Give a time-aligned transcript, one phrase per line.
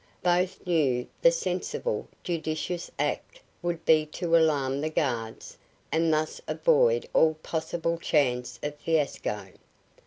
[0.23, 5.59] Both knew the sensible, judicious act would be to alarm the guards
[5.91, 9.49] and thus avoid all possible chance of a fiasco.